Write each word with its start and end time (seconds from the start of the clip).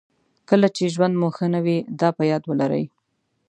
کله 0.49 0.67
چې 0.75 0.83
ژوند 0.93 1.13
مو 1.19 1.29
ښه 1.35 1.45
نه 1.53 1.59
وي 1.65 1.77
دا 1.99 2.09
په 2.17 2.23
یاد 2.31 2.43
ولرئ. 2.45 2.85